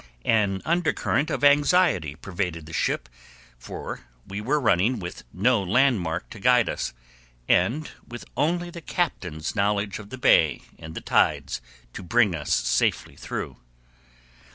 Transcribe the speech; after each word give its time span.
An 0.25 0.63
undercurrent 0.65 1.29
of 1.29 1.43
anxiety 1.43 2.15
pervaded 2.15 2.65
the 2.65 2.73
ship, 2.73 3.07
for 3.59 4.01
we 4.25 4.41
were 4.41 4.59
running 4.59 4.97
with 4.97 5.23
no 5.31 5.61
landmark 5.61 6.27
to 6.31 6.39
guide 6.39 6.67
us, 6.69 6.91
and 7.47 7.91
with 8.07 8.25
only 8.35 8.71
the 8.71 8.81
captain's 8.81 9.55
knowledge 9.55 9.99
of 9.99 10.09
the 10.09 10.17
bay 10.17 10.63
and 10.79 10.95
the 10.95 11.01
tides 11.01 11.61
to 11.93 12.01
bring 12.01 12.33
us 12.33 12.51
safely 12.51 13.15
through. 13.15 13.57